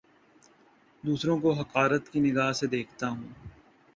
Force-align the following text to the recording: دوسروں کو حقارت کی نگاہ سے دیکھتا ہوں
دوسروں 1.03 1.37
کو 1.39 1.51
حقارت 1.51 2.09
کی 2.09 2.19
نگاہ 2.19 2.51
سے 2.51 2.67
دیکھتا 2.67 3.09
ہوں 3.09 3.27